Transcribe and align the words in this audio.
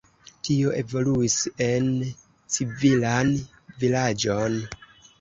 Tio 0.47 0.71
evoluis 0.79 1.35
en 1.67 1.91
civilan 2.57 3.33
vilaĝon. 3.85 4.63